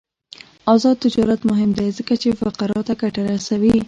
آزاد 0.73 0.95
تجارت 1.05 1.41
مهم 1.49 1.71
دی 1.77 1.87
ځکه 1.97 2.13
چې 2.21 2.37
فقراء 2.41 2.81
ته 2.87 2.93
ګټه 3.01 3.21
رسوي. 3.31 3.73